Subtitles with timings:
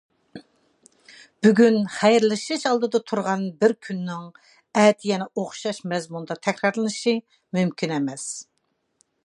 [1.47, 4.25] بۈگۈن خەيرلىشىش ئالدىدا تۇرغان بىر كۈننىڭ
[4.85, 7.15] ئەتە يەنە ئوخشاش مەزمۇندا تەكرارلىنىشى
[7.59, 8.27] مۇمكىن ئەمەس.